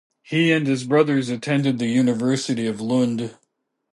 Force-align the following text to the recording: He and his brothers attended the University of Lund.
He 0.23 0.51
and 0.51 0.65
his 0.65 0.83
brothers 0.83 1.29
attended 1.29 1.77
the 1.77 1.85
University 1.85 2.65
of 2.65 2.81
Lund. 2.81 3.37